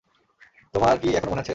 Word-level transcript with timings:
তোমার 0.73 0.95
কি 1.01 1.07
এখনো 1.11 1.29
মনে 1.31 1.41
আছে? 1.41 1.49